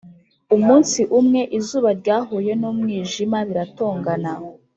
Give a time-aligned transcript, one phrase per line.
[0.55, 4.31] Umunsi umwe izuba ryahuye n'umwijima biratongana